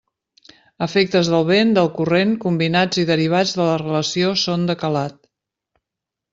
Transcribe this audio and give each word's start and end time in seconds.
Efectes 0.85 1.29
del 1.33 1.45
vent, 1.49 1.73
del 1.75 1.91
corrent, 1.99 2.33
combinats 2.47 3.03
i 3.03 3.07
derivats 3.11 3.53
de 3.61 3.63
la 3.69 3.77
relació 3.85 4.35
sonda 4.47 4.81
calat. 4.87 5.23